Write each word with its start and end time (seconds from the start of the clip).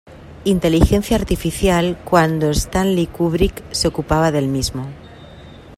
Inteligencia 0.45 1.15
artificial" 1.15 1.95
cuando 2.03 2.49
Stanley 2.49 3.05
Kubrick 3.05 3.63
se 3.71 3.87
ocupaba 3.87 4.31
del 4.31 4.47
mismo. 4.47 4.87